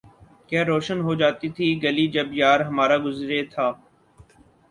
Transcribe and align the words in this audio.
کیا 0.47 0.61
روشن 0.65 0.99
ہو 1.05 1.13
جاتی 1.21 1.47
تھی 1.55 1.67
گلی 1.83 2.05
جب 2.15 2.27
یار 2.41 2.59
ہمارا 2.69 2.97
گزرے 3.05 3.39
تھا 3.53 3.67